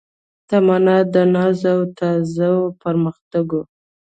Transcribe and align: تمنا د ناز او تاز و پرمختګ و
تمنا 0.49 0.97
د 1.13 1.15
ناز 1.33 1.61
او 1.73 1.79
تاز 1.97 2.33
و 2.53 2.55
پرمختګ 2.81 3.47
و 3.53 3.61